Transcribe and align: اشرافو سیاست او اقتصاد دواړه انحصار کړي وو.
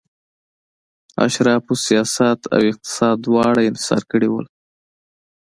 اشرافو 1.25 1.73
سیاست 1.85 2.39
او 2.55 2.61
اقتصاد 2.71 3.15
دواړه 3.25 3.61
انحصار 3.69 4.03
کړي 4.11 4.27
وو. 4.29 4.41